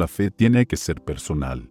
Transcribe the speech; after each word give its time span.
La 0.00 0.08
fe 0.08 0.30
tiene 0.30 0.64
que 0.64 0.78
ser 0.78 1.04
personal. 1.04 1.70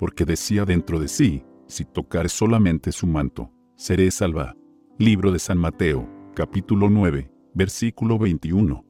Porque 0.00 0.24
decía 0.24 0.64
dentro 0.64 0.98
de 0.98 1.06
sí, 1.06 1.44
si 1.68 1.84
tocare 1.84 2.28
solamente 2.28 2.90
su 2.90 3.06
manto, 3.06 3.52
seré 3.76 4.10
salva. 4.10 4.56
Libro 4.98 5.30
de 5.30 5.38
San 5.38 5.58
Mateo, 5.58 6.08
capítulo 6.34 6.90
9, 6.90 7.30
versículo 7.54 8.18
21. 8.18 8.84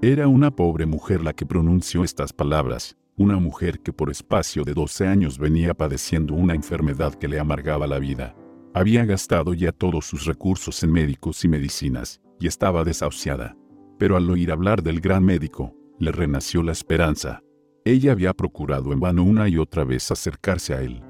Era 0.00 0.26
una 0.26 0.56
pobre 0.56 0.86
mujer 0.86 1.22
la 1.22 1.34
que 1.34 1.44
pronunció 1.44 2.02
estas 2.02 2.32
palabras, 2.32 2.96
una 3.18 3.38
mujer 3.38 3.80
que 3.80 3.92
por 3.92 4.10
espacio 4.10 4.64
de 4.64 4.72
12 4.72 5.06
años 5.06 5.38
venía 5.38 5.74
padeciendo 5.74 6.32
una 6.32 6.54
enfermedad 6.54 7.12
que 7.12 7.28
le 7.28 7.38
amargaba 7.38 7.86
la 7.86 7.98
vida. 7.98 8.34
Había 8.72 9.04
gastado 9.04 9.52
ya 9.52 9.70
todos 9.70 10.06
sus 10.06 10.24
recursos 10.24 10.82
en 10.82 10.92
médicos 10.92 11.44
y 11.44 11.48
medicinas, 11.48 12.22
y 12.40 12.46
estaba 12.46 12.84
desahuciada. 12.84 13.54
Pero 13.98 14.16
al 14.16 14.30
oír 14.30 14.52
hablar 14.52 14.82
del 14.82 15.00
gran 15.00 15.24
médico, 15.24 15.74
le 15.98 16.12
renació 16.12 16.62
la 16.62 16.72
esperanza. 16.72 17.42
Ella 17.84 18.12
había 18.12 18.32
procurado 18.34 18.92
en 18.92 19.00
vano 19.00 19.24
una 19.24 19.48
y 19.48 19.58
otra 19.58 19.84
vez 19.84 20.10
acercarse 20.10 20.74
a 20.74 20.82
él. 20.82 21.02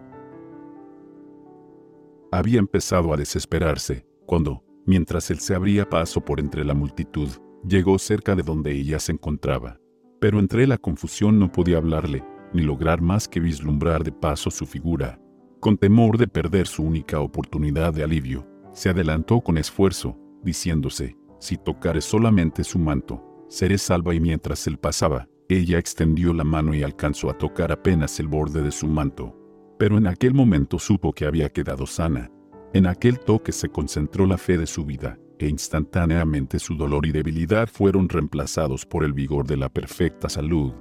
Había 2.32 2.58
empezado 2.58 3.12
a 3.12 3.16
desesperarse, 3.16 4.06
cuando, 4.26 4.62
mientras 4.86 5.30
él 5.30 5.40
se 5.40 5.54
abría 5.54 5.88
paso 5.88 6.24
por 6.24 6.40
entre 6.40 6.64
la 6.64 6.74
multitud, 6.74 7.28
Llegó 7.66 7.98
cerca 7.98 8.36
de 8.36 8.42
donde 8.42 8.72
ella 8.72 9.00
se 9.00 9.12
encontraba, 9.12 9.80
pero 10.20 10.38
entre 10.38 10.66
la 10.66 10.78
confusión 10.78 11.38
no 11.38 11.50
podía 11.50 11.78
hablarle, 11.78 12.24
ni 12.52 12.62
lograr 12.62 13.00
más 13.00 13.26
que 13.28 13.40
vislumbrar 13.40 14.04
de 14.04 14.12
paso 14.12 14.50
su 14.50 14.64
figura. 14.64 15.20
Con 15.60 15.76
temor 15.76 16.18
de 16.18 16.28
perder 16.28 16.66
su 16.66 16.84
única 16.84 17.20
oportunidad 17.20 17.92
de 17.92 18.04
alivio, 18.04 18.46
se 18.72 18.88
adelantó 18.90 19.40
con 19.40 19.58
esfuerzo, 19.58 20.16
diciéndose, 20.42 21.16
si 21.38 21.56
tocare 21.56 22.00
solamente 22.00 22.64
su 22.64 22.78
manto, 22.78 23.44
seré 23.48 23.78
salva 23.78 24.14
y 24.14 24.20
mientras 24.20 24.66
él 24.66 24.78
pasaba, 24.78 25.28
ella 25.48 25.78
extendió 25.78 26.34
la 26.34 26.44
mano 26.44 26.74
y 26.74 26.82
alcanzó 26.82 27.30
a 27.30 27.38
tocar 27.38 27.72
apenas 27.72 28.20
el 28.20 28.28
borde 28.28 28.62
de 28.62 28.70
su 28.70 28.86
manto. 28.86 29.34
Pero 29.78 29.96
en 29.96 30.06
aquel 30.06 30.34
momento 30.34 30.78
supo 30.78 31.12
que 31.12 31.24
había 31.24 31.48
quedado 31.48 31.86
sana. 31.86 32.30
En 32.74 32.86
aquel 32.86 33.18
toque 33.20 33.52
se 33.52 33.70
concentró 33.70 34.26
la 34.26 34.36
fe 34.36 34.58
de 34.58 34.66
su 34.66 34.84
vida, 34.84 35.18
e 35.38 35.48
instantáneamente 35.48 36.58
su 36.58 36.74
dolor 36.74 37.06
y 37.06 37.12
debilidad 37.12 37.68
fueron 37.68 38.08
reemplazados 38.08 38.84
por 38.84 39.04
el 39.04 39.12
vigor 39.12 39.46
de 39.46 39.56
la 39.56 39.68
perfecta 39.68 40.28
salud. 40.28 40.72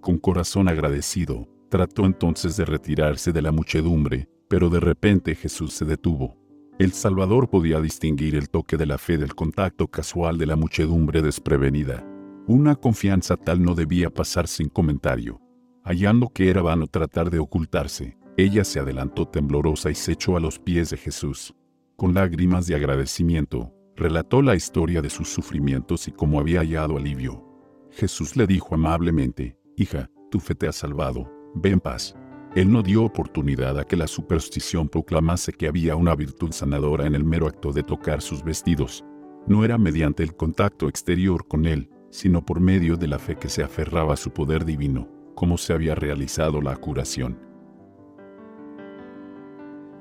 Con 0.00 0.18
corazón 0.18 0.68
agradecido, 0.68 1.48
trató 1.68 2.06
entonces 2.06 2.56
de 2.56 2.64
retirarse 2.64 3.32
de 3.32 3.42
la 3.42 3.50
muchedumbre, 3.50 4.28
pero 4.48 4.70
de 4.70 4.80
repente 4.80 5.34
Jesús 5.34 5.74
se 5.74 5.84
detuvo. 5.84 6.45
El 6.78 6.92
Salvador 6.92 7.48
podía 7.48 7.80
distinguir 7.80 8.34
el 8.34 8.50
toque 8.50 8.76
de 8.76 8.84
la 8.84 8.98
fe 8.98 9.16
del 9.16 9.34
contacto 9.34 9.88
casual 9.88 10.36
de 10.36 10.44
la 10.44 10.56
muchedumbre 10.56 11.22
desprevenida. 11.22 12.06
Una 12.46 12.76
confianza 12.76 13.38
tal 13.38 13.62
no 13.62 13.74
debía 13.74 14.10
pasar 14.10 14.46
sin 14.46 14.68
comentario. 14.68 15.40
Hallando 15.84 16.28
que 16.28 16.50
era 16.50 16.60
vano 16.60 16.86
tratar 16.86 17.30
de 17.30 17.38
ocultarse, 17.38 18.18
ella 18.36 18.62
se 18.62 18.78
adelantó 18.78 19.26
temblorosa 19.26 19.90
y 19.90 19.94
se 19.94 20.12
echó 20.12 20.36
a 20.36 20.40
los 20.40 20.58
pies 20.58 20.90
de 20.90 20.98
Jesús. 20.98 21.54
Con 21.96 22.12
lágrimas 22.12 22.66
de 22.66 22.74
agradecimiento, 22.74 23.72
relató 23.96 24.42
la 24.42 24.54
historia 24.54 25.00
de 25.00 25.08
sus 25.08 25.30
sufrimientos 25.30 26.06
y 26.08 26.12
cómo 26.12 26.38
había 26.38 26.60
hallado 26.60 26.98
alivio. 26.98 27.42
Jesús 27.90 28.36
le 28.36 28.46
dijo 28.46 28.74
amablemente, 28.74 29.56
Hija, 29.78 30.10
tu 30.30 30.40
fe 30.40 30.54
te 30.54 30.68
ha 30.68 30.72
salvado, 30.72 31.32
ve 31.54 31.70
en 31.70 31.80
paz. 31.80 32.14
Él 32.56 32.72
no 32.72 32.82
dio 32.82 33.04
oportunidad 33.04 33.78
a 33.78 33.84
que 33.84 33.96
la 33.96 34.06
superstición 34.06 34.88
proclamase 34.88 35.52
que 35.52 35.68
había 35.68 35.94
una 35.94 36.16
virtud 36.16 36.52
sanadora 36.52 37.06
en 37.06 37.14
el 37.14 37.22
mero 37.22 37.46
acto 37.46 37.70
de 37.70 37.82
tocar 37.82 38.22
sus 38.22 38.42
vestidos. 38.42 39.04
No 39.46 39.62
era 39.62 39.76
mediante 39.76 40.22
el 40.22 40.34
contacto 40.34 40.88
exterior 40.88 41.46
con 41.46 41.66
Él, 41.66 41.90
sino 42.08 42.46
por 42.46 42.60
medio 42.60 42.96
de 42.96 43.08
la 43.08 43.18
fe 43.18 43.36
que 43.36 43.50
se 43.50 43.62
aferraba 43.62 44.14
a 44.14 44.16
su 44.16 44.30
poder 44.30 44.64
divino, 44.64 45.06
como 45.34 45.58
se 45.58 45.74
había 45.74 45.94
realizado 45.94 46.62
la 46.62 46.74
curación. 46.76 47.38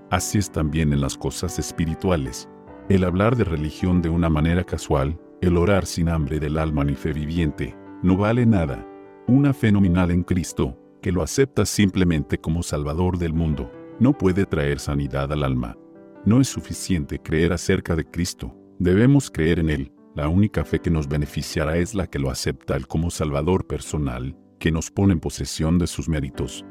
Así 0.09 0.37
es 0.37 0.49
también 0.49 0.93
en 0.93 1.01
las 1.01 1.17
cosas 1.17 1.59
espirituales. 1.59 2.47
El 2.87 3.03
hablar 3.03 3.35
de 3.35 3.43
religión 3.43 4.01
de 4.01 4.07
una 4.07 4.29
manera 4.29 4.63
casual, 4.63 5.19
el 5.41 5.57
orar 5.57 5.85
sin 5.85 6.07
hambre 6.07 6.39
del 6.39 6.57
alma 6.57 6.85
ni 6.85 6.95
fe 6.95 7.11
viviente, 7.11 7.75
no 8.01 8.15
vale 8.15 8.45
nada. 8.45 8.87
Una 9.27 9.53
fe 9.53 9.73
nominal 9.73 10.09
en 10.11 10.23
Cristo, 10.23 10.77
que 11.05 11.11
lo 11.11 11.21
acepta 11.21 11.67
simplemente 11.67 12.39
como 12.39 12.63
Salvador 12.63 13.19
del 13.19 13.31
mundo, 13.31 13.71
no 13.99 14.17
puede 14.17 14.47
traer 14.47 14.79
sanidad 14.79 15.31
al 15.31 15.43
alma. 15.43 15.77
No 16.25 16.41
es 16.41 16.47
suficiente 16.47 17.19
creer 17.19 17.53
acerca 17.53 17.95
de 17.95 18.09
Cristo, 18.09 18.57
debemos 18.79 19.29
creer 19.29 19.59
en 19.59 19.69
Él. 19.69 19.93
La 20.15 20.29
única 20.29 20.65
fe 20.65 20.79
que 20.79 20.89
nos 20.89 21.07
beneficiará 21.07 21.77
es 21.77 21.93
la 21.93 22.07
que 22.07 22.17
lo 22.17 22.31
acepta 22.31 22.75
Él 22.75 22.87
como 22.87 23.11
Salvador 23.11 23.67
personal, 23.67 24.35
que 24.57 24.71
nos 24.71 24.89
pone 24.89 25.13
en 25.13 25.19
posesión 25.19 25.77
de 25.77 25.85
sus 25.85 26.09
méritos. 26.09 26.65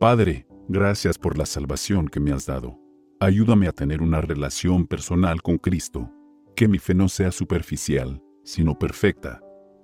Padre, 0.00 0.48
gracias 0.68 1.18
por 1.18 1.38
la 1.38 1.46
salvación 1.46 2.08
que 2.08 2.18
me 2.18 2.32
has 2.32 2.46
dado. 2.46 2.80
Ayúdame 3.20 3.68
a 3.68 3.72
tener 3.72 4.02
una 4.02 4.20
relación 4.22 4.88
personal 4.88 5.40
con 5.40 5.58
Cristo. 5.58 6.10
Que 6.56 6.66
mi 6.66 6.80
fe 6.80 6.94
no 6.94 7.08
sea 7.08 7.30
superficial, 7.30 8.20
sino 8.42 8.76
perfecta. 8.76 9.45